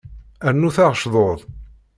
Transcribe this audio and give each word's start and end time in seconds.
Rrnut-aɣ 0.49 0.91
ccḍuḍ. 0.95 1.39